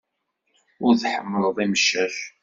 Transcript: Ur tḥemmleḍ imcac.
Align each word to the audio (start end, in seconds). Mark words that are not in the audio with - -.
Ur 0.85 0.93
tḥemmleḍ 1.01 1.57
imcac. 1.65 2.15